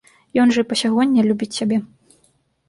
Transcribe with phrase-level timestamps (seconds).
[0.43, 1.77] Ён жа і па сягоння любіць цябе.